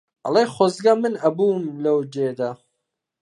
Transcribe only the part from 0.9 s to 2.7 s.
من ئەبووم لەو جێدا